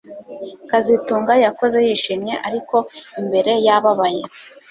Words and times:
kazitunga 0.69 1.33
yakoze 1.45 1.77
yishimye 1.87 2.33
ariko 2.47 2.75
imbere 3.19 3.51
yababaye 3.65 4.23